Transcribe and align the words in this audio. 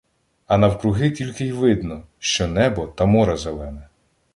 А 0.47 0.57
навкруги 0.57 1.11
тільки 1.11 1.45
й 1.45 1.51
видно, 1.51 2.03
що 2.19 2.47
небо 2.47 2.87
та 2.87 3.05
море 3.05 3.37
зелене. 3.37 3.87